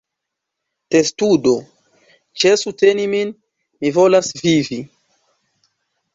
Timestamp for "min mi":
3.13-3.93